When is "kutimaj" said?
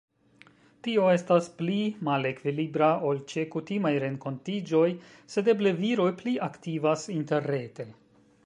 3.57-3.93